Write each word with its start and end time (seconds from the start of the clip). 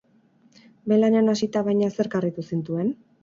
Behin 0.91 1.03
lanean 1.03 1.29
hasita, 1.35 1.63
baina, 1.69 1.91
zerk 1.99 2.19
harritu 2.21 2.47
zintuen? 2.53 2.93